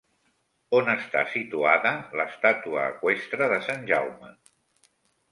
[0.77, 4.33] On està situada l'estàtua eqüestre de Sant Jaume?